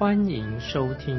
[0.00, 1.14] 欢迎收听。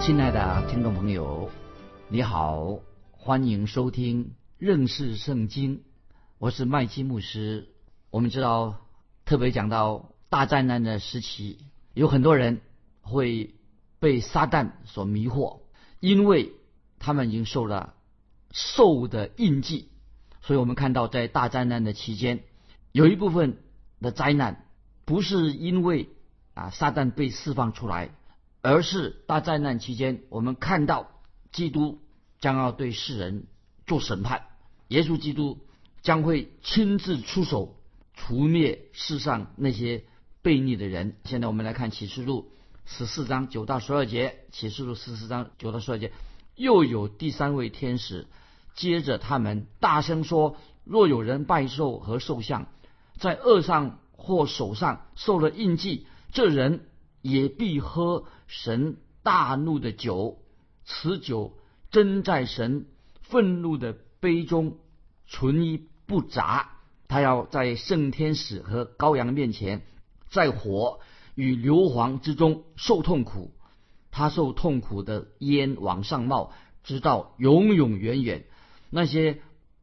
[0.00, 1.50] 亲爱的听众朋友，
[2.08, 2.78] 你好，
[3.10, 5.82] 欢迎收听认识圣经。
[6.38, 7.74] 我是麦基牧师。
[8.10, 8.76] 我们知道，
[9.24, 11.58] 特别讲到大灾难的时期，
[11.92, 12.60] 有很多人
[13.00, 13.56] 会
[13.98, 15.62] 被撒旦所迷惑，
[15.98, 16.52] 因为
[17.00, 17.94] 他们已经受了
[18.52, 19.88] 兽的印记。
[20.42, 22.44] 所以我们看到，在大灾难的期间，
[22.92, 23.56] 有一部分
[24.00, 24.66] 的灾难
[25.04, 26.10] 不是因为
[26.54, 28.10] 啊撒旦被释放出来。
[28.64, 31.10] 而是大灾难期间，我们看到
[31.50, 31.98] 基督
[32.38, 33.48] 将要对世人
[33.88, 34.46] 做审判，
[34.86, 35.58] 耶稣基督
[36.00, 37.76] 将会亲自出手
[38.14, 40.04] 除灭世上那些
[40.44, 41.16] 悖逆的人。
[41.24, 42.52] 现在我们来看启示录
[42.86, 46.12] 十四章九到十二节，启示录十四章九到十二节，
[46.54, 48.28] 又有第三位天使
[48.74, 52.66] 接着他们大声说：若有人拜兽和兽像，
[53.18, 56.86] 在额上或手上受了印记，这人。
[57.24, 60.38] 也必喝神大怒的酒，
[60.84, 61.56] 此酒
[61.92, 62.86] 真在神
[63.20, 64.78] 愤怒的杯中
[65.28, 66.72] 存一不杂。
[67.06, 69.86] 他要在圣天使和羔羊面前，
[70.30, 70.98] 在火
[71.36, 73.52] 与硫磺之中受痛苦。
[74.10, 76.50] 他受痛苦的烟往上冒，
[76.82, 78.46] 直到永永远远。
[78.92, 79.40] 那些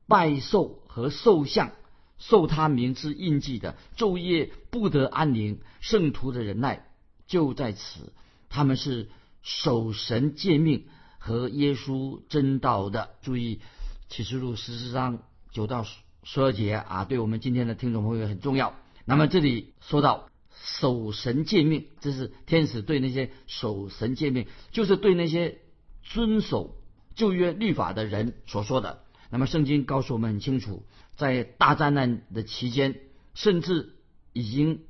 [0.08, 1.72] 拜兽和兽像
[2.20, 5.60] 受他名之印记的，昼夜不得安宁。
[5.82, 6.86] 圣徒的忍耐。
[7.26, 8.14] 就在此，
[8.50, 9.10] 他们是
[9.42, 10.86] 守神诫命
[11.20, 13.12] 和耶稣真道的。
[13.22, 13.62] 注意
[14.10, 15.86] 启示录十四章九到
[16.24, 18.76] 十二节啊，对我们今天的听众朋友很重要。
[19.06, 25.60] 那么这里说到守神诫命，这是天使对那些守神诫命，就是对那些
[26.02, 26.76] 遵守
[27.20, 29.04] 旧约律法的人所说的。
[29.30, 30.84] 那么圣经告诉我们很清楚，
[31.16, 32.96] 在大灾难的期间，
[33.34, 33.94] 甚至
[34.34, 34.82] 已经。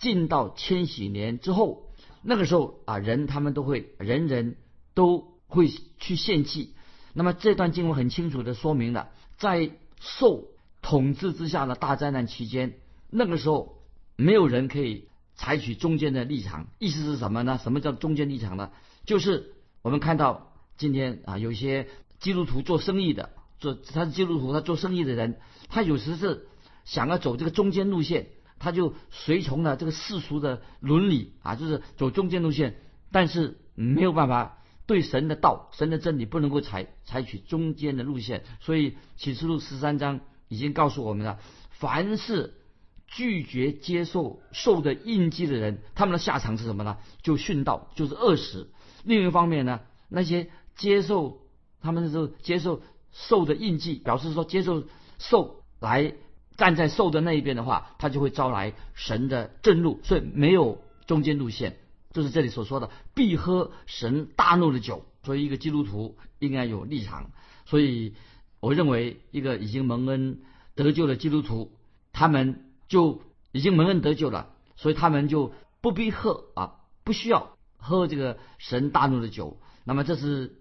[0.00, 1.92] 进到千禧年之后，
[2.22, 4.56] 那个时候啊，人他们都会，人人
[4.94, 5.68] 都会
[5.98, 6.72] 去献祭。
[7.12, 9.70] 那么这段经文很清楚的说明了，在
[10.00, 10.44] 受
[10.80, 12.78] 统治之下的大灾难期间，
[13.10, 13.82] 那个时候
[14.16, 16.68] 没有人可以采取中间的立场。
[16.78, 17.60] 意思是什么呢？
[17.62, 18.70] 什么叫中间立场呢？
[19.04, 19.52] 就是
[19.82, 20.49] 我们看到
[20.80, 21.88] 今天啊，有些
[22.20, 26.48] 基督徒做生意的，做他是基督徒，他做生意的人，他有时是
[26.86, 28.28] 想要走这个中间路线。
[28.58, 32.76] 他就随从了这个世俗的伦理啊，就是走中间路线，
[33.12, 38.44] 但是没有办法对神的道、神的真理不能够采采取中间的路线。
[38.60, 42.54] 所以启示录十三章已经告诉我们了：凡是
[43.06, 46.96] 拒绝接受受的印记的人，他们的下场是什么呢？
[47.22, 48.70] 就殉道，就是饿死。
[49.04, 51.42] 另一方面呢，那些接受
[51.80, 52.80] 他们是接受
[53.12, 54.82] 受的印记，表示说接受
[55.18, 56.14] 受来。
[56.56, 61.78] 站在兽的那一边的话，他就会招来神的震怒，所以没有中间路线，
[62.12, 65.06] 就是这里所说的必喝神大怒的酒。
[65.22, 67.30] 所以一个基督徒应该有立场。
[67.64, 68.14] 所以
[68.60, 70.42] 我认为一个已经蒙恩
[70.74, 71.72] 得救的基督徒，
[72.12, 79.56] 他们就已经蒙恩得救了，所以他们就不必喝啊，不需要喝这个神大怒的酒。
[79.84, 80.59] 那么这是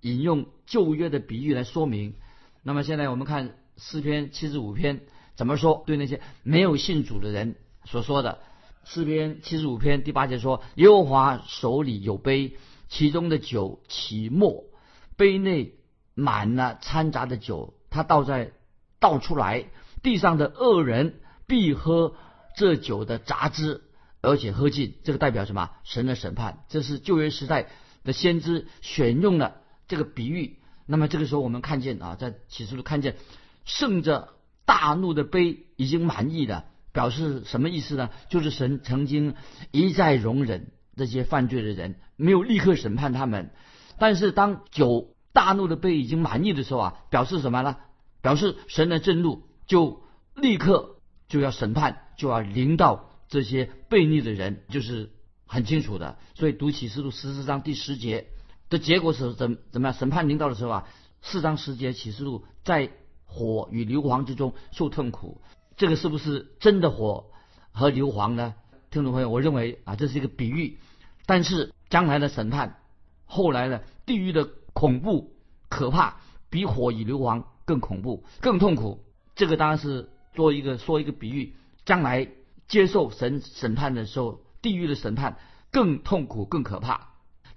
[0.00, 2.14] 引用旧约的比喻来说明。
[2.62, 5.00] 那么现在我们看诗篇七十五篇。
[5.36, 5.84] 怎么说？
[5.86, 7.54] 对那些没有信主的人
[7.84, 8.40] 所说的
[8.82, 12.56] 诗篇七十五篇第八节说：“耶和华手里有杯，
[12.88, 14.64] 其中的酒起沫，
[15.16, 15.74] 杯内
[16.14, 18.50] 满了掺杂的酒，他倒在
[18.98, 19.66] 倒出来，
[20.02, 22.16] 地上的恶人必喝
[22.56, 23.82] 这酒的杂质，
[24.20, 25.70] 而且喝尽。”这个代表什么？
[25.84, 26.64] 神的审判。
[26.68, 27.68] 这是旧约时代
[28.02, 30.58] 的先知选用了这个比喻。
[30.86, 33.16] 那么这个时候，我们看见啊，在启示录看见
[33.64, 34.34] 圣者。
[34.68, 38.10] 大怒的杯已经满意了，表示什么意思呢？
[38.28, 39.34] 就是神曾经
[39.70, 43.50] 一再容忍这些犯罪的人，没有立刻审判他们。
[43.98, 47.78] 但是当酒大怒的杯已经满意的时候啊，表示什么呢？
[48.20, 50.02] 表示神的震怒就
[50.34, 55.12] 立刻就要审判，就要临到这些悖逆的人，就是
[55.46, 56.18] 很清楚的。
[56.34, 58.28] 所以读启示录十四章第十节
[58.70, 59.98] 的结果是怎怎么样？
[59.98, 60.88] 审判临到的时候啊，
[61.22, 62.90] 四章十节启示录在。
[63.30, 65.42] 火与硫磺之中受痛苦，
[65.76, 67.26] 这个是不是真的火
[67.72, 68.54] 和硫磺呢？
[68.90, 70.78] 听众朋友，我认为啊，这是一个比喻。
[71.26, 72.78] 但是将来的审判，
[73.26, 75.36] 后来呢地狱的恐怖
[75.68, 76.16] 可怕，
[76.48, 79.04] 比火与硫磺更恐怖、更痛苦。
[79.34, 81.54] 这个当然是做一个说一个比喻，
[81.84, 82.26] 将来
[82.66, 85.36] 接受神审判的时候，地狱的审判
[85.70, 87.08] 更痛苦、更可怕。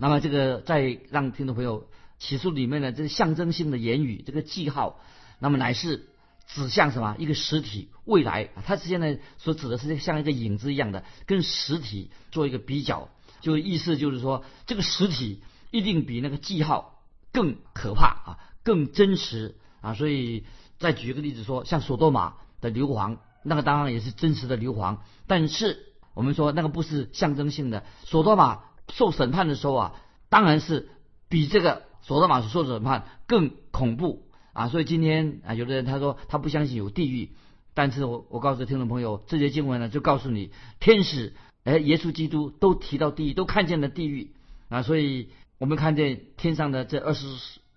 [0.02, 1.88] 那么这个再让听众朋友
[2.18, 5.00] 起诉里面的这个象征性的言语，这个记号，
[5.38, 6.08] 那么乃是
[6.48, 7.16] 指向什么？
[7.20, 13.10] 一个实体未来，它是现在所指的是像一个影子一样的，跟实体做一个比较。
[13.42, 19.94] 就意思就是说，这个实体一定比那个记号更可怕啊，更真实啊。
[19.94, 20.46] 所以
[20.80, 27.84] 再举一个例子说，像索多玛的硫磺，那个当然也是真实的硫磺，但是我们说那个不是象征性的。
[28.04, 29.96] 索多玛受审判的时候啊，
[30.30, 30.90] 当然是
[31.28, 34.70] 比这个索多玛所受审判更恐怖啊。
[34.70, 37.32] 所以今天啊，有的人他说他不相信有地狱，
[37.74, 41.34] 但是我我告诉听众朋友，这些经文呢就告诉你，天使。
[41.64, 44.32] 哎，耶稣基督都提到地狱，都看见了地狱
[44.70, 44.82] 啊！
[44.82, 45.30] 所以
[45.60, 47.28] 我们看见天上的这二十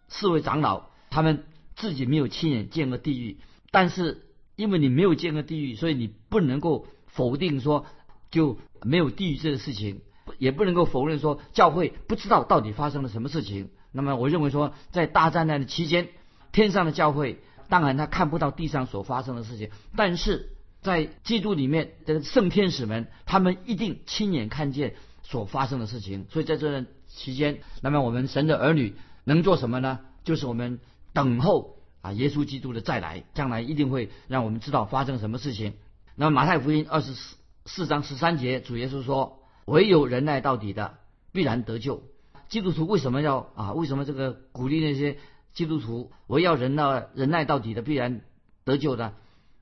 [0.09, 1.45] 四位长老，他们
[1.77, 3.37] 自己没有亲眼见过地狱，
[3.71, 4.23] 但是
[4.57, 7.85] 因为你没有见过地狱，所以你不能够否定说
[8.31, 10.01] 就没有地狱这个事情，
[10.45, 13.71] 也不能够否认说教会不知道到底发生了什么事情。
[13.91, 16.09] 那么我认为说，在大灾难的期间，
[16.53, 20.51] 天上的教会当然他看不到地上所发生的事情，但是。
[20.85, 26.27] 在基督里面的圣天使们，他们一定亲眼看见所发生的事情。
[26.29, 28.95] 所以在这段期间，那么我们神的儿女
[29.25, 30.01] 能做什么呢？
[30.25, 30.81] 就是我们
[31.15, 35.73] 等候啊，耶稣基督的再来，将来一定会让我们知道发生什么事情。
[36.17, 40.99] 那么马太福音二十四四章十三节，主耶稣说：“唯有忍耐到底的，
[41.33, 42.03] 必然得救。”
[42.49, 43.73] 基督徒为什么要啊？
[43.73, 45.19] 为什么这个鼓励那些
[45.55, 48.21] 基督徒，我要忍耐忍耐到底的，必然
[48.65, 49.15] 得救的？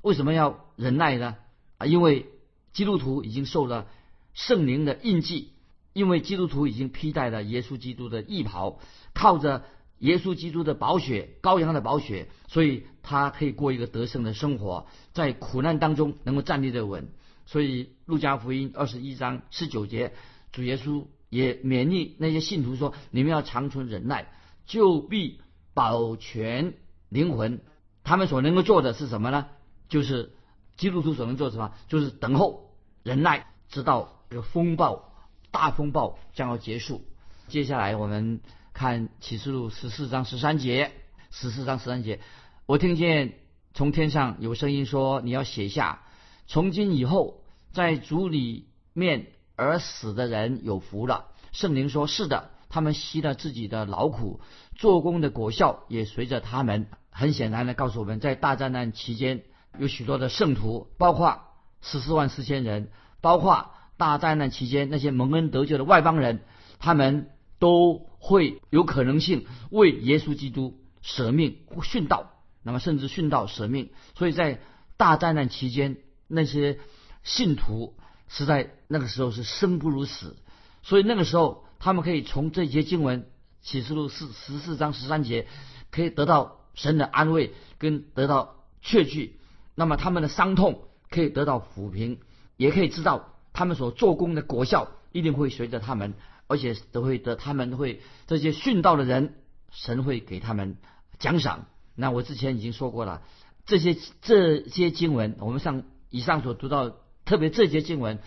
[0.02, 1.36] 为什么要忍耐呢？
[1.78, 2.26] 啊，因为
[2.72, 3.86] 基督徒已经受了
[4.34, 5.52] 圣灵的印记，
[5.92, 8.80] 因为基督徒已经披戴了耶稣基督的义袍，
[9.14, 9.62] 靠着
[9.98, 17.08] 耶稣基督的宝血、羔羊的宝血，所以他可以过一个得胜的生活，在苦难当中能够站立的稳。
[17.52, 20.14] 所以路加福音二十一章十九节，
[20.52, 24.32] 主耶稣也勉励那些信徒说：“你们要长存忍耐，
[24.64, 25.42] 就必
[25.74, 26.72] 保全
[27.10, 27.60] 灵魂。”
[28.04, 29.48] 他们所能够做的是什么呢？
[29.90, 30.32] 就是
[30.78, 31.74] 基督徒所能做什么？
[31.88, 35.12] 就是等候、忍耐，直到这个风暴、
[35.50, 37.04] 大风暴将要结束。
[37.48, 38.40] 接下来我们
[38.72, 40.90] 看启示录十四章十三节，
[41.30, 42.18] 十四章十三节，
[42.64, 43.34] 我听见
[43.74, 46.02] 从天上有声音说：“你要写下，
[46.46, 47.41] 从今以后，
[47.72, 49.26] 在主里面
[49.56, 54.40] 而死的人有福了。”圣灵说：“是的，他们吸了自己的劳苦，
[54.76, 59.42] 做工的果效也随着他们。”很显然的告诉我们在大灾难期间。
[59.78, 61.42] 有许多的圣徒，包括
[61.82, 62.90] 十四万四千人，
[63.20, 66.40] 包括大灾难期间那些蒙恩得救的外邦人，
[66.78, 72.32] 他们都会有可能性为耶稣基督舍命殉道，
[72.62, 73.90] 那么甚至殉道舍命。
[74.14, 74.60] 所以在
[74.96, 75.96] 大灾难期间，
[76.28, 76.78] 那些
[77.22, 77.94] 信徒
[78.28, 80.36] 实在那个时候是生不如死，
[80.82, 83.28] 所以那个时候他们可以从这节经文
[83.60, 85.46] 启示录四十四章十三节，
[85.90, 89.38] 可以得到神的安慰跟得到确据。
[89.74, 92.18] 那么他们的伤痛可以得到抚平，
[92.56, 96.14] 也可以知道他们所做工的果效一定会随着他们，
[96.46, 99.34] 而且都会得他们会这些殉道的人，
[99.70, 100.76] 神会给他们
[101.18, 101.66] 奖赏。
[101.94, 103.22] 那我之前已经说过了，
[103.64, 108.18] 这些这些经文，我们上以上所读到，特别这节经文，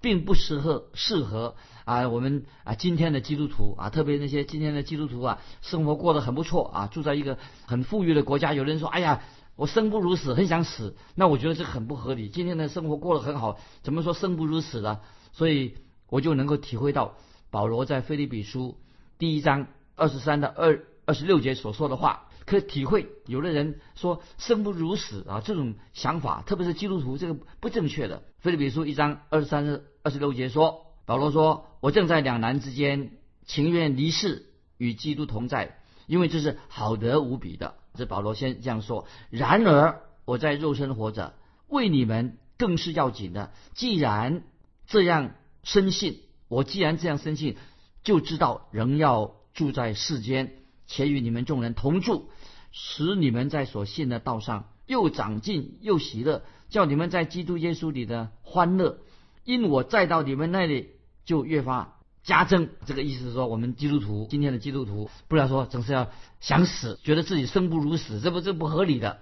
[0.00, 8.52] 并不适合适合啊我们啊今天的基督徒啊，特别那些今天的基督徒啊，生活过得很不错啊，住在一个很富裕的国家。
[8.52, 9.22] 有人说，哎呀。
[9.56, 10.96] 我生不如死，很想死。
[11.14, 12.28] 那我觉得这很不合理。
[12.28, 14.98] 今天的生活过得很好，怎么说生不如死呢？
[15.30, 15.76] 所以
[16.08, 17.14] 我就能够体会到
[17.52, 18.76] 保罗在菲利比书
[19.16, 28.22] 第一章二十三到二二十六节所说的话，可以体会有的人说生不如死啊，这种想法，特别是基督徒，这个不正确的。
[28.38, 33.12] 菲利比书一章二十三二十六节说，保罗说：“我正在两难之间，
[33.46, 34.46] 情愿离世
[34.76, 39.06] 与基督同在，因为这是好得无比的。”这保罗先这样说。
[39.30, 41.34] 然而我在肉身活着，
[41.68, 43.52] 为你们更是要紧的。
[43.72, 44.42] 既然
[44.86, 47.56] 这样深信，我既然这样深信，
[48.02, 52.28] 就知道仍要住在世间，且与你们众人同住，
[52.72, 58.98] 使你们在所信的道上又长进又喜乐，叫你们在基督耶稣里的欢乐，
[59.44, 60.90] 因我再到你们那里
[61.24, 61.96] 就越发。
[62.22, 66.10] 加增，这个意思是说，我们基督徒今天的基督徒，不要说总是要
[66.40, 69.18] 想死，觉得自己生不如死，这不这不合理的。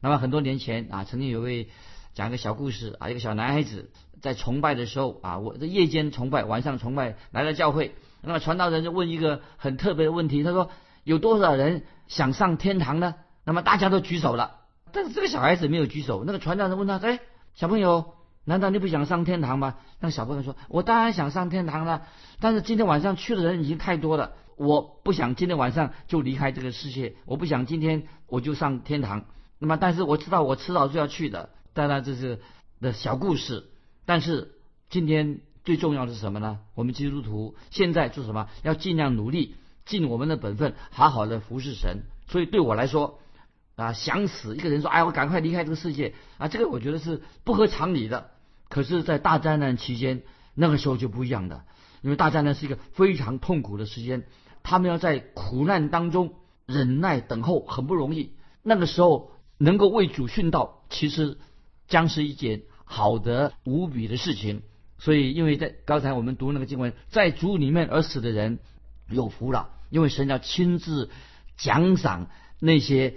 [0.00, 1.68] 那么很多年前啊，曾经有位
[2.14, 3.90] 讲一个小故事啊，一个小男孩子
[4.20, 10.70] 在崇拜的时候啊，我在夜间崇拜，晚上崇拜来了教会，那么传道人就问一个很特别的问题，他说
[11.04, 13.14] 有多少人想上天堂呢？
[13.44, 16.24] 那么大家都举手了，但是这个小孩子没有举手。
[16.24, 17.20] 那个传道人问他，哎，
[17.54, 19.76] 小朋友，难道你不想上天堂吗？
[20.00, 22.02] 那个小朋友说，我当然想上天堂了，
[22.40, 29.26] 但是今天晚上去的人已经太多了，我不想今天晚上就离开这个世界，我不想今天我就上天堂。
[29.58, 31.50] 那么，但是我知道我迟早就要去的。
[31.74, 32.40] 当然这是
[32.80, 33.66] 的小故事，
[34.06, 34.52] 但是
[34.88, 36.60] 今天最重要的是什么呢？
[36.74, 38.48] 我们基督徒现在做什么？
[38.62, 39.54] 要尽量努力，
[39.84, 42.02] 尽我们的本分，好好的服侍神。
[42.26, 43.20] 所以对我来说。
[43.76, 48.30] 啊，想死一个人说：“哎，我赶快离开这个世界啊！”这个我觉得是不合常理的。
[48.68, 50.22] 可是，在大灾难期间，
[50.54, 51.64] 那个时候就不一样的，
[52.00, 54.28] 因为大灾难是一个非常痛苦的时间，
[54.62, 56.34] 他们要在苦难当中
[56.66, 58.36] 忍耐等候，很不容易。
[58.62, 61.36] 那个时候能够为主殉道，其实
[61.88, 64.62] 将是一件好的无比的事情。
[64.98, 68.60] 所以，因为在刚才我们读那个经文，在主里面而死的人
[69.08, 71.08] 有福了，因为神要亲自
[71.56, 73.14] 奖赏那些。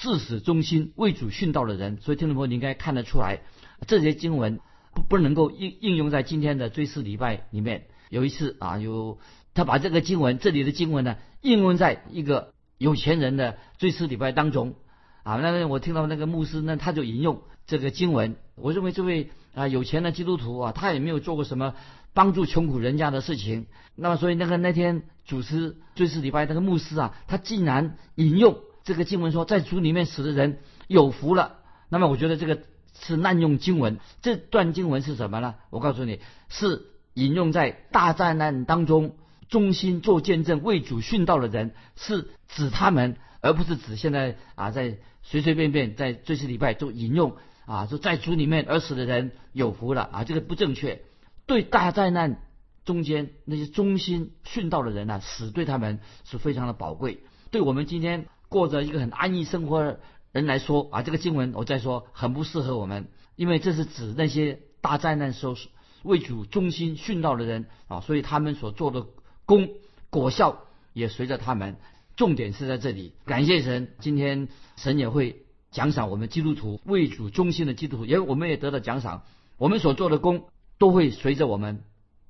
[0.00, 3.40] 至死忠心为主殉道的人，所以听众朋友你应该看得出来，
[3.88, 4.60] 这些经文
[4.94, 7.88] 不不能够应应用在今天的追思礼拜里面。
[8.08, 9.18] 有一次啊，有
[9.54, 14.76] 他把这个经文这里的经文呢应用在一个有钱人的追思礼拜当中
[15.24, 15.34] 啊。
[15.38, 18.34] 那个我听到那个牧师呢，他就引用这个经文。
[18.56, 21.74] 我认为这位啊有钱的基督徒啊，他也没有做过什么
[22.14, 23.66] 帮助穷苦人家的事情。
[23.94, 28.58] 那么所以那个那天主持追思礼拜那个牧师啊，他竟然引用。
[28.84, 31.58] 这个经文说，在主里面死的人有福了。
[31.90, 32.62] 那么，我觉得这个
[32.98, 33.98] 是滥用经文。
[34.22, 35.56] 这段经文是什么呢？
[35.68, 39.16] 我告诉你，是引用在大灾难当中
[39.50, 47.36] 忠心做见证、为主殉道的人，是指他们，而不是指现在啊，在随随便便在追思礼拜都引用
[47.68, 51.02] 啊，说在主里面而死的人有福了啊，这个不正确。
[51.46, 52.42] 对大灾难
[52.84, 57.20] 中间那些忠心殉道的人呢，死对他们是非常的宝贵。
[57.52, 58.26] 对我们今天。
[58.50, 60.00] 过着一个很安逸生活的
[60.32, 65.54] 人来说啊，这个经文我再说很不适合我们，因为这是指那些大灾难时候
[66.02, 69.04] 为主忠心殉道的人啊，所以他们所做的
[69.44, 69.68] 功
[70.08, 71.76] 果效也随着他们。
[72.16, 79.22] 重点是在这里，感谢神，今天神也会奖赏我们基督徒为主忠心的基督徒，也我们也得到奖赏，
[79.56, 80.44] 我们所做的功
[80.78, 81.82] 都会随着我们，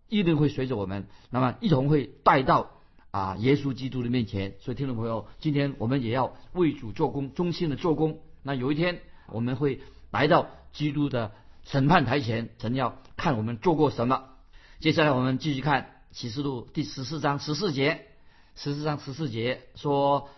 [0.09, 2.71] 一定会随着我们，那么一同会带到。
[3.11, 8.21] 啊，耶稣基督的面前，所以听众朋友，今天我们也要为主做工，忠心的做工。
[8.43, 9.81] 那有一天我们会
[10.11, 11.33] 来到基督的
[11.65, 14.25] 审判台前，神要看我们做过什么。
[14.79, 18.05] 接下来我们继续看启示录第十四章十四节，
[18.55, 20.29] 十四章十四节说：“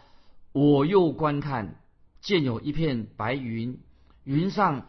[0.53, 1.75] 我又观看，
[2.21, 3.81] 见有一片白云，
[4.25, 4.87] 云上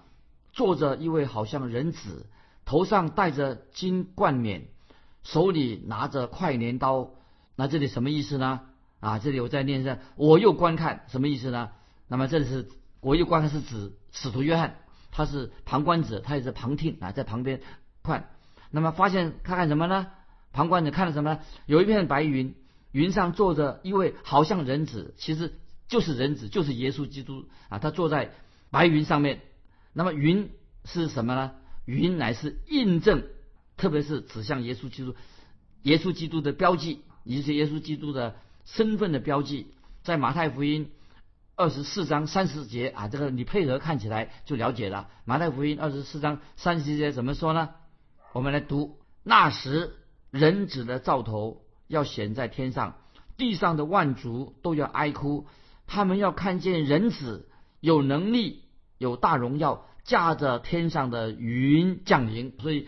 [0.52, 2.28] 坐着一位好像人子，
[2.66, 4.68] 头上戴着金冠冕，
[5.24, 7.12] 手里拿着快镰刀。”
[7.56, 8.62] 那这里什么意思呢？
[9.00, 11.70] 啊，这里我再念一下，我又观看什么意思呢？
[12.08, 12.70] 那么这里是
[13.00, 14.78] 我又观看是指使徒约翰，
[15.12, 17.62] 他是旁观者，他也是旁听啊，在旁边
[18.04, 18.30] 看。
[18.72, 20.08] 那么发现看看什么呢？
[20.54, 21.40] 旁观者看了什么呢？
[21.66, 22.56] 有一片白云，
[22.92, 25.54] 云上坐着一位好像人子，其实
[25.92, 28.32] 就是人子，就是耶稣基督啊，他坐在
[28.72, 29.42] 白云上面。
[29.94, 30.50] 那么云
[30.86, 31.52] 是什么呢？
[31.86, 33.28] 云乃是印证，
[33.78, 35.14] 特别是指向耶稣基督，
[35.84, 37.02] 耶稣基督的标记。
[37.24, 40.90] 以及耶稣基督的身份的标记，在马太福音
[41.56, 45.08] 二十四章三十节啊，这个你配合看起来就了解了。
[45.24, 47.70] 马太福音二十四章三十节怎么说呢？
[48.34, 49.94] 我们来读：那时
[50.32, 52.98] 人子的兆头要显在天上，
[53.38, 55.46] 地上的万族都要哀哭，
[55.94, 57.50] 他们要看见人子
[57.82, 58.64] 有能力、
[58.98, 62.54] 有大荣耀，驾着天上的云降临。
[62.62, 62.88] 所以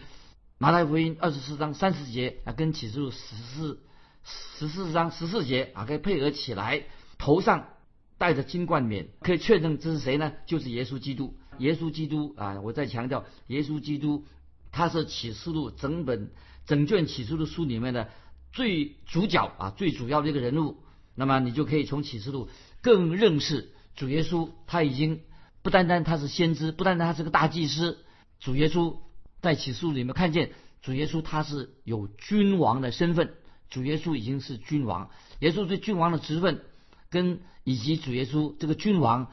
[0.57, 3.81] 马太福音二十四章三十节啊，跟启示录十四。
[4.24, 6.86] 十四章十四节啊，可以配合起来，
[7.17, 7.67] 头上
[8.17, 10.31] 戴着金冠冕，可以确认这是谁呢？
[10.45, 11.36] 就是耶稣基督。
[11.57, 14.24] 耶稣基督啊，我再强调，耶稣基督
[14.72, 16.31] 他是启示录整本
[16.65, 18.10] 整卷启示录书里面的
[18.53, 20.77] 最主角啊，最主要的一个人物。
[21.15, 22.48] 那么你就可以从启示录
[22.83, 25.21] 更认识主耶稣，他已经
[25.63, 27.97] 不单单他是先知，不单单他是个大祭司，
[28.39, 28.97] 主耶稣
[29.41, 30.51] 在启示录里面看见
[30.83, 33.33] 主耶稣他是有君王的身份。
[33.69, 35.09] 主耶稣已经是君王，
[35.39, 36.61] 耶稣对君王的职分，
[37.09, 39.31] 跟以及主耶稣这个君王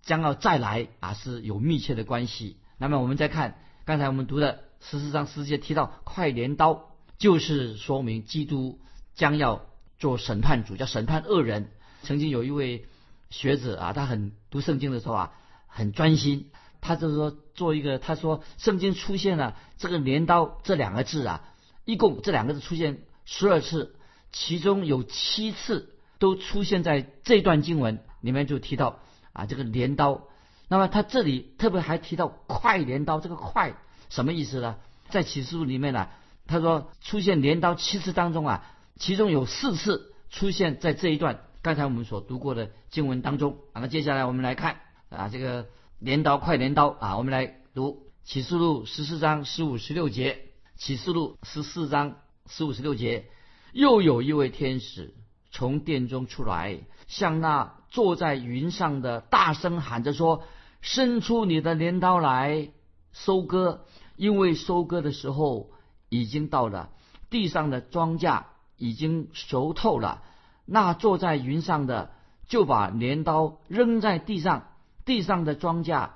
[0.00, 2.56] 将要再来啊是有密切的关系。
[2.78, 8.80] 那么我们再看刚才我们读的十四章十节提到快镰刀，就是说明基督
[9.14, 9.66] 将要
[9.98, 11.70] 做审判主，叫审判恶人。
[12.04, 12.86] 曾经有一位
[13.30, 15.32] 学者啊，他很读圣经的时候啊
[15.66, 21.42] 很专心，他就是说做一个，他说圣经出现了这个镰刀这两个字啊，
[21.84, 23.96] 一共这两个字出现十二次，
[24.30, 29.00] 其中有七次都出现在这段经文里面就提到
[29.32, 30.28] 啊这个镰刀。
[30.68, 33.74] 那么他这里特别还提到快镰刀，这个快
[34.10, 34.76] 什么意思呢？
[35.10, 36.08] 在启示录里面呢，
[36.46, 43.56] 他说出现镰刀七次当中啊，其中有四次出现在这一段刚才我们所读过的经文当中。
[43.72, 45.66] 啊那接下来我们来看啊这个
[45.98, 50.50] 镰刀快镰刀啊，我们来读启示录十四章十五十六节。
[50.76, 52.16] 启示录十四章
[52.46, 53.30] 十五十六节，
[53.72, 55.14] 又有一位天使
[55.50, 60.44] 从殿中出来，向那坐在云上的大声喊着说。
[60.82, 62.68] 伸出你的镰刀来
[63.12, 65.70] 收割，因为收割的时候
[66.10, 66.90] 已经到了，
[67.30, 68.42] 地上的庄稼
[68.76, 70.22] 已经熟透了。
[70.66, 72.10] 那坐在云上的
[72.46, 74.68] 就把镰刀扔在地上，
[75.04, 76.10] 地上的庄稼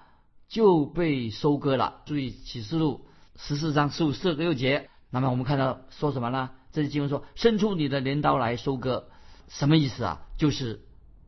[0.49, 2.03] 就被收割了。
[2.07, 4.89] 注意启示录十四章十五、十六节。
[5.11, 6.51] 那么我们看到说什么呢？
[6.73, 9.09] 这些经文说：“伸出你的镰刀来收割。”
[9.49, 10.21] 什么意思啊？
[10.37, 10.81] 就是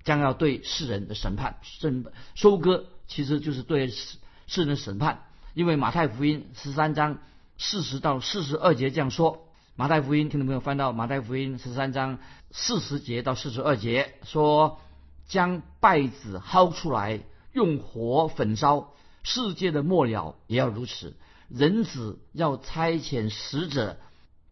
[0.05, 2.87] 将要对世人的审判、审收割。
[3.09, 5.25] 其实就是对世世人审判，
[5.55, 7.19] 因为马太福音十三章
[7.59, 9.47] 四十到四十二节这样说。
[9.81, 12.19] 马太福音听众朋友翻到马太福音十三章
[12.51, 14.79] 四十节到四十二节说，
[15.27, 17.21] 将稗子薅出来，
[17.55, 18.93] 用火焚烧。
[19.23, 21.17] 世界的末了也要如此。
[21.49, 23.97] 人子要差遣使者，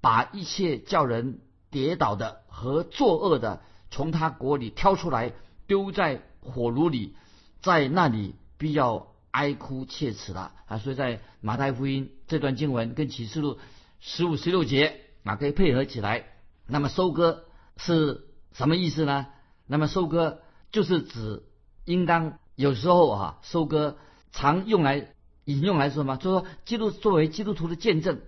[0.00, 5.34] 把一切叫人跌倒的和作恶的，从他国里挑出来，
[5.66, 7.14] 丢在火炉里，
[7.60, 8.34] 在那里。
[8.56, 10.78] 必要哀哭切齿了啊！
[10.78, 13.58] 所以在马太福音这段经文跟启示录
[14.00, 16.24] 十五、十六节啊可以配合起来。
[16.66, 17.44] 那么收割
[17.76, 19.26] 是什么意思呢？
[19.66, 20.40] 那么收割
[20.72, 21.42] 就是指
[21.84, 23.96] 应当有时候啊收割
[24.32, 25.08] 常用来
[25.44, 28.20] 引用来说嘛，就说基督作为基督徒的见证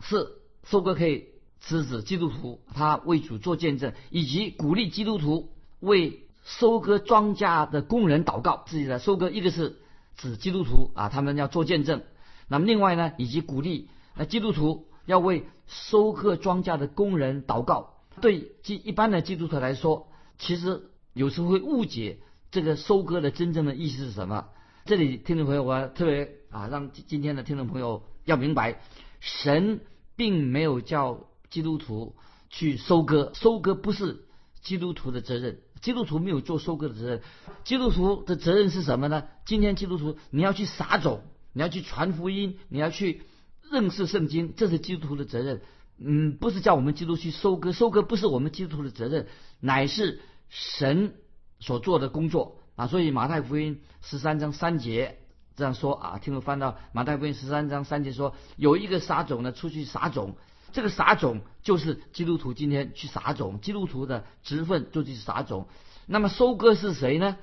[0.00, 0.28] 是
[0.64, 1.26] 收割可以
[1.60, 6.22] 指指基督徒他为主做见证，以及鼓励基督徒为。
[6.48, 9.80] 收割庄稼的工人祷告，自己的收割，一个是
[10.16, 12.04] 指基督徒啊，他们要做见证。
[12.46, 17.94] 那么另外呢，以及鼓励那基督徒要为收割庄稼的工人祷告。
[18.20, 22.18] 对基一般的基督徒来说，其实有时候会误解
[22.50, 24.48] 这个收割的真正的意思是什么。
[24.84, 28.80] 这里听众朋友，我特别啊，让今天的听众朋友要明白，
[29.20, 29.80] 神
[30.16, 32.14] 并没有叫基督徒
[32.48, 34.24] 去收割，收割不是
[34.62, 35.60] 基督徒的责任。
[35.82, 37.22] 基督徒没有做收割的责任，
[37.64, 39.24] 基督徒的责任是什么呢？
[39.44, 43.22] 今天基督徒你要去撒种，你要去传福音，你要去
[43.70, 45.62] 认识圣经，这是基督徒的责任。
[45.98, 49.26] 嗯，不是叫我们基督去收割，收割不是我们基督徒的责任，
[49.60, 51.14] 乃是神
[51.58, 52.86] 所做的工作啊。
[52.86, 55.18] 所以马太福音十三章三节
[55.56, 60.36] 这样说啊，听我翻到马太福音十三章三节说，有一个撒种呢出去撒种。
[60.72, 65.68] 这个撒种就是基督徒今天去撒种，基督徒的职分就去撒种。
[66.04, 67.38] 那么收割是谁呢？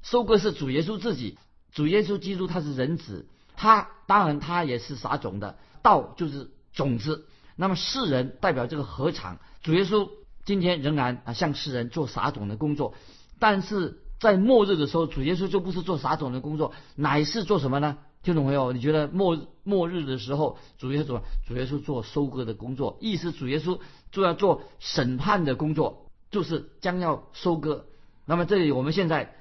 [0.00, 1.36] 收割是主耶稣自己。
[1.72, 5.58] 主耶稣基督他是人子，他当然他也是撒种的。
[5.82, 7.26] 道就是种子。
[7.56, 9.38] 那么世人代表这个禾场。
[9.62, 10.08] 主耶稣
[10.44, 12.94] 今天仍然啊向世人做撒种的工作，
[13.40, 17.98] 但是在末日的时候，主耶稣就不是做撒种的工作，乃是做什么呢？
[18.22, 18.72] 听懂没有？
[18.72, 23.80] 你觉得末末日的时候，主耶稣主耶稣做收割的工作，意思主耶稣
[24.12, 27.86] 就要做审判的工作，就是将要收割。
[28.24, 29.34] 那么这里我们现在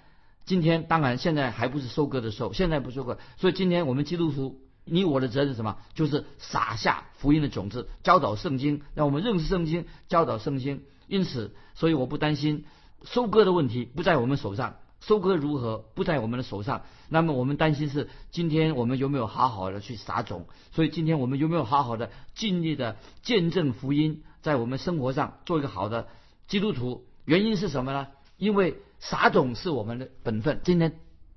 [0.47, 5.77] 今天当然现在还不是收割的时候，现在不收割，所以今天我们基督徒，你我的责任是什么？
[5.93, 10.81] 就是撒下福音的种子，教导圣经，让我们认识圣经，教导圣经。
[11.07, 12.65] 因此，所以我不担心
[13.03, 14.77] 收割的问题不在我们手上。
[14.99, 26.07] 收割如何不在我们的手上，那么我们担心是今天我们有没有好好的去撒种，所以今天我们有没有好好的尽力的见证福音，在我们生活上做一个好的
[26.47, 27.05] 基督徒？
[27.25, 28.07] 原因是什么呢？
[28.37, 30.61] 因为撒种是我们的本分。
[30.63, 30.93] 今天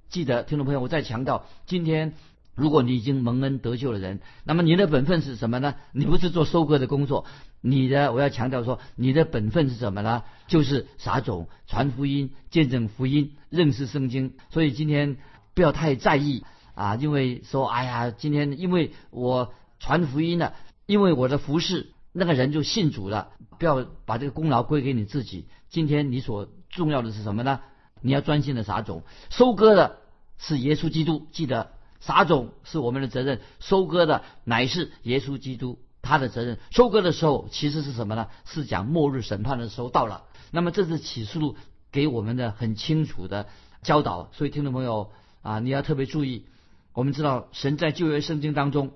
[0.09, 2.15] 记得听众朋友，我再强调，今天。
[2.57, 5.77] 如果你已经蒙恩得救的人，那么你的本分是什么呢？
[5.93, 7.25] 你不是做收割的工作，
[7.63, 10.25] 你的我要强调说，你的本分是什么呢？
[10.47, 14.35] 就是撒种、传福音、见证福音、认识圣经。
[14.51, 15.17] 所以今天
[15.55, 16.45] 不要太在意
[16.75, 20.53] 啊，因为说哎呀，今天因为我传福音了，
[20.85, 25.47] 因为我的服饰那个人就信主了，不要把这个功劳归给你自己。
[25.69, 27.61] 今天你所重要的是什么呢？
[28.01, 29.99] 你要专心的撒种，收割的
[30.39, 31.73] 是耶稣基督，记得。
[32.03, 36.59] 撒种是我们的责任，收割的乃是耶稣基督他的责任。
[36.71, 38.29] 收割的时候其实是什么呢？
[38.47, 40.25] 是讲末日审判的时候到了。
[40.51, 41.57] 那么这是启示录
[41.93, 43.49] 给我们的很清楚的
[43.83, 44.31] 教导。
[44.33, 46.47] 所以听众朋友啊，你要特别注意，
[46.95, 48.93] 我们知道神在旧约圣经当中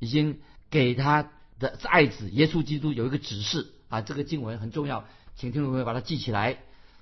[0.00, 6.58] 已经给他的爱子耶稣基督有一个指示啊，这个经文很重要，请听众朋友把它记起来。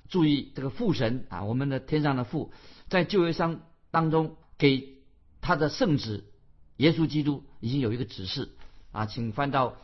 [0.08, 2.52] 注意这个父神啊，我们的天上的父，
[2.88, 4.98] 在旧约上当中给
[5.40, 6.30] 他的圣子
[6.76, 8.50] 耶稣基督已经有一个指示
[8.92, 9.76] 啊，请翻到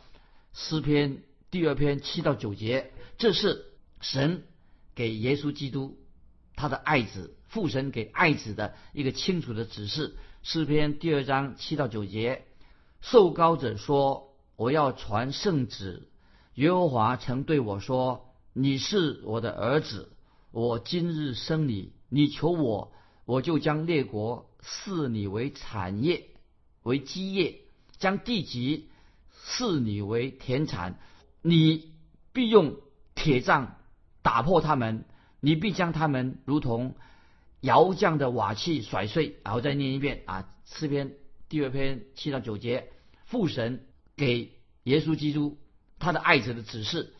[0.53, 3.65] 诗篇第二篇七到九节，这是
[3.99, 4.43] 神
[4.95, 5.99] 给耶稣基督
[6.55, 10.15] 他的爱子父神给爱子的一个清楚的指示。
[10.41, 12.45] 诗篇第二章七到九节，
[13.01, 16.07] 受高者说：“我要传圣旨。”
[16.55, 20.11] 耶和华曾对我说：“你是我的儿子，
[20.51, 21.93] 我今日生你。
[22.09, 22.93] 你求我，
[23.25, 26.27] 我就将列国赐你为产业，
[26.83, 27.61] 为基业；
[27.97, 28.89] 将地级
[29.31, 30.99] 赐你为田产。
[31.41, 31.91] 你
[32.31, 32.75] 必用
[33.15, 33.77] 铁杖
[34.21, 35.05] 打破他们，
[35.39, 36.95] 你必将他们如同。”
[37.63, 41.13] 窑匠的瓦器甩碎，然后再念一遍啊，诗篇
[41.47, 42.89] 第二篇七到九节，
[43.23, 44.51] 父神给
[44.83, 45.57] 耶稣基督
[45.99, 47.13] 他的爱子的指示，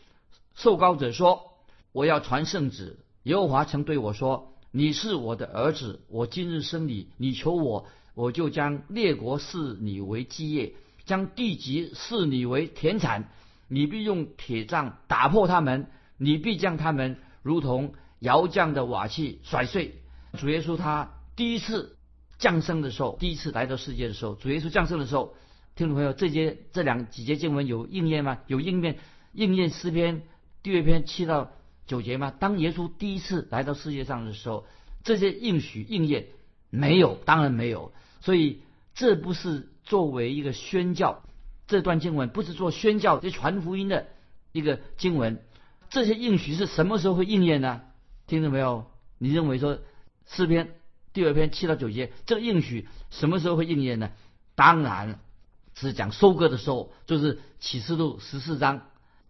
[0.56, 1.54] 受膏者说
[1.92, 7.08] ：“我要传圣旨。”耶和华曾对我说：“你是我的儿子，我今日生你。
[7.18, 10.74] 你求我，我就将列国赐你为基业，
[11.06, 13.30] 将地级赐你为田产。
[13.70, 20.02] 你必用铁杖打破他们，你必将他们如同窑匠的瓦器甩碎。”
[20.38, 21.96] 主耶稣他第一次
[22.38, 25.34] 降生的时候，第一次来到世界的时候，主耶稣降生的时候，
[25.76, 28.40] 听众朋友，这节这两几节经文有应验吗？
[28.46, 29.00] 有应验
[29.32, 30.22] 应验诗篇
[30.62, 31.52] 第二篇七到
[31.88, 32.32] 九节吗？
[32.40, 34.68] 当耶稣第一次来到世界上的时候，
[35.04, 36.28] 这些应许应验
[36.70, 37.16] 没有？
[37.26, 37.92] 当然没有。
[38.22, 38.62] 所以
[38.94, 41.24] 这不是作为一个宣教，
[41.66, 44.06] 这段经文不是做宣教、这传福音的
[44.52, 45.42] 一个经文。
[45.90, 47.82] 这些应许是什么时候会应验呢？
[48.28, 48.86] 听到没有？
[49.18, 49.80] 你认为说？
[50.26, 50.76] 诗篇
[51.12, 54.12] 第二篇七到九节，这个应许什么时候会应验呢？
[54.56, 55.20] 当然
[55.76, 58.82] 是讲收割的时候，就是启示录十四章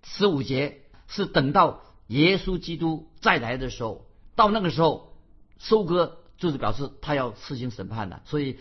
[0.04, 5.16] 十五节，是等到耶稣基督再来的时候，到那个时候
[5.58, 8.22] 收割就是表示他要施行审判了。
[8.26, 8.60] 所以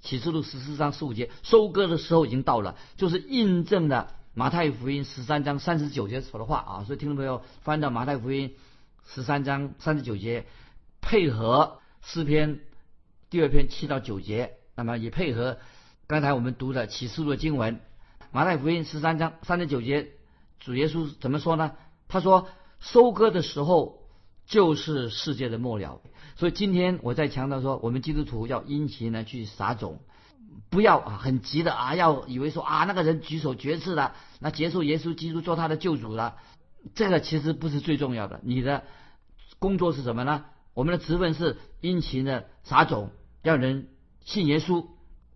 [0.00, 6.84] 启示录十四章十五节，收割的时候已经到了，就是印证了马太福音十三章三十九节说的话啊。
[6.84, 8.54] 所以听众朋友翻到马太福音
[9.06, 10.46] 十三章三十九节。
[11.00, 12.60] 配合诗篇
[13.30, 15.56] 第二篇七到九节，那么也配合
[16.08, 17.80] 刚才我们读的启示录的经文，
[18.32, 20.08] 马太福音十三章三十九节，
[20.58, 21.72] 主耶稣怎么说呢？
[22.08, 22.48] 他说
[22.80, 23.98] ：“收割的时候
[24.46, 26.00] 就是世界的末了。”
[26.34, 30.00] 所以今天我在强调说，我们基督徒要殷勤的去撒种，
[30.70, 36.36] 不要啊很急的啊，要以为说啊那个人举手决志了，那结束耶稣基督做他的救主了，
[36.94, 38.40] 这个其实不是最重要的。
[38.42, 38.84] 你的
[39.58, 40.46] 工作是什么呢？
[40.72, 43.10] 我们的职分是殷勤的撒种，
[43.42, 43.88] 让人
[44.24, 44.86] 信耶稣；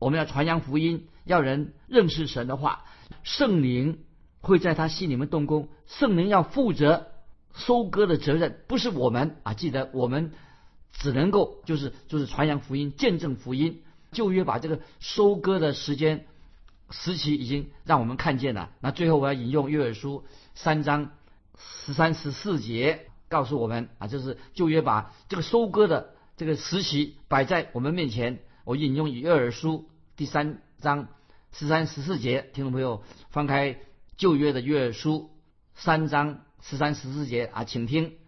[0.03, 2.85] 我们要传扬福音，要人认识神的话。
[3.23, 4.01] 圣灵
[4.41, 7.07] 会在他心里面动工，圣灵要负责
[7.55, 9.55] 收割的责任，不是我们啊！
[9.55, 10.33] 记得我们
[10.93, 13.83] 只能够就是就是传扬福音、见证福音。
[14.11, 16.27] 旧约把这个收割的时间
[16.91, 18.71] 时期已经让我们看见了。
[18.81, 21.13] 那最后我要引用约珥书三章
[21.57, 23.07] 十三十四节。
[23.29, 28.41] 告诉我们啊，就是旧约把这个收割的这个时期摆在我们面前。
[28.65, 31.09] 我引用约珥书第三章
[31.53, 33.81] 十三十四节，听众朋友翻开
[34.19, 35.31] 旧约的约书
[35.75, 38.19] 三章十三十四节啊，请听：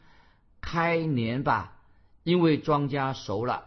[0.62, 1.76] 开年吧，
[2.22, 3.64] 因为庄稼熟了；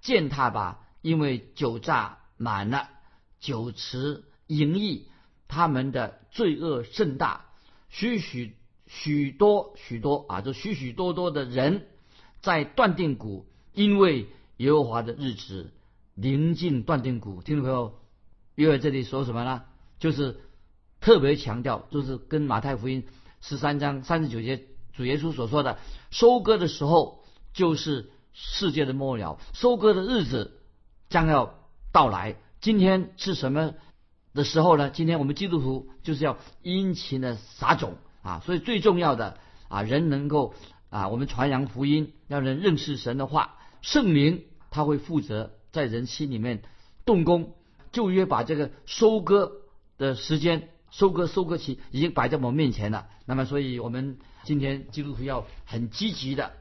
[0.00, 2.88] 践踏吧，因为酒榨满了；
[3.38, 5.06] 酒池盈溢，
[5.46, 7.46] 他们的罪恶甚大，
[7.90, 8.56] 许许。
[8.90, 11.86] 许多许多啊，就许许多多的人
[12.40, 15.74] 在断定谷，因为耶和华的日子
[16.20, 17.42] 临近断定谷。
[17.42, 17.94] 听众朋友，
[18.56, 19.62] 约尔这里说什么呢？
[20.00, 20.40] 就是
[21.00, 23.06] 特别强调，就是跟马太福音
[23.40, 25.78] 十三章三十九节主耶稣所说的，
[26.10, 30.58] 收割的时候就是世界的末了，收割的日子
[31.08, 31.54] 将要
[31.92, 32.34] 到来。
[32.60, 33.74] 今天是什么
[34.34, 34.90] 的时候呢？
[34.90, 37.94] 今天我们基督徒就是要殷勤的撒种。
[38.22, 40.52] 啊，所以最重要的啊，人能够
[40.90, 46.62] 啊，我们传扬福音，让人认识神的话，圣灵他会负责在人心里面
[47.04, 47.54] 动工。
[47.92, 49.52] 旧约把这个收割
[49.96, 53.06] 的时间，收割收割期已经摆在我们面前了。
[53.24, 56.52] 那么，所以我们今天基督徒要很积极的、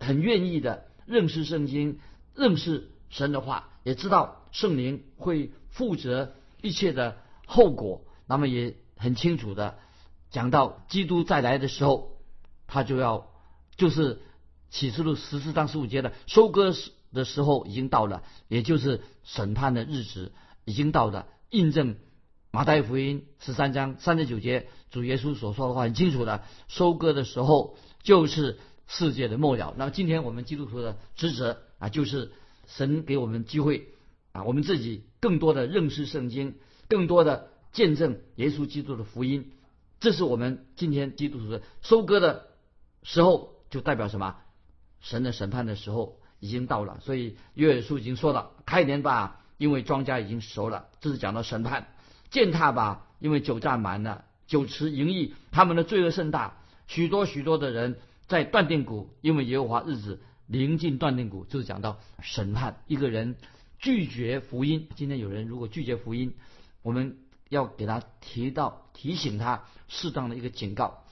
[0.00, 1.98] 很愿意的认识圣经，
[2.34, 8.02] 认识神的话，也知道圣灵会负责一切的后果。
[8.26, 9.78] 那么也很清楚的。
[10.30, 12.16] 讲到基督再来的时候，
[12.66, 13.28] 他就要
[13.76, 14.22] 就是
[14.70, 16.72] 启示录十四章十五节的收割
[17.12, 20.32] 的时候已经到了，也就是审判的日子
[20.64, 21.96] 已经到了，印证
[22.50, 29.74] 马太福音十三章三十九节主耶稣所说的话很清楚的，收割的时候就是世界的末了。
[29.76, 32.32] 那么今天我们基督徒的职责啊，就是
[32.66, 33.88] 神给我们机会
[34.32, 36.56] 啊，我们自己更多的认识圣经，
[36.88, 39.52] 更多的见证耶稣基督的福音。
[40.00, 42.48] 这是我们今天基督徒的收割的
[43.02, 44.36] 时候，就代表什么？
[45.00, 46.98] 神的审判的时候已经到了。
[47.00, 51.86] 所以约珥书已经说了：“开年吧，因为庄稼已经熟了。”这是讲到审判。
[52.30, 56.58] 践踏吧，因为酒榨满了，酒池盈溢，他们的罪恶甚大。
[56.88, 63.36] 许多许多的人在断定谷，因为耶和华日子临近断定谷，就是讲到审判一个人
[63.78, 64.88] 拒绝福音。
[64.96, 66.34] 今天有人如果拒绝福音，
[66.82, 71.04] 我们要给他提到提醒他适当的一个警告。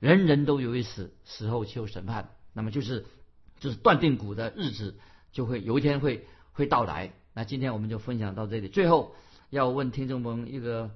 [0.00, 2.30] 人人都有一死，死后就有审判。
[2.52, 3.04] 那么就是
[3.60, 4.96] 就是断定谷的日子
[5.32, 7.12] 就会有一天会会到来。
[7.34, 9.14] 那今天我们就分享到这里，最后。
[9.50, 10.90] 要问听众朋友一个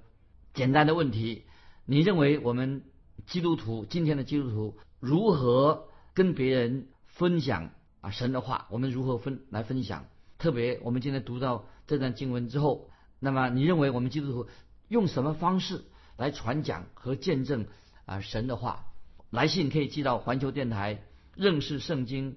[0.52, 1.44] 简单的问题：
[1.86, 2.82] 你认为我们
[3.24, 7.70] 基督徒今天的基督徒如何跟别人分享
[8.02, 8.66] 啊神的话？
[8.68, 10.04] 我们如何分来分享？
[10.36, 14.48] 特别我们今天读到这段经文之后，那么你认为我们基督徒
[14.88, 15.84] 用什么方式
[16.18, 17.64] 来传讲和见证
[18.04, 18.84] 啊神的话？
[19.30, 21.02] 来信可以寄到环球电台
[21.34, 22.36] 认识圣经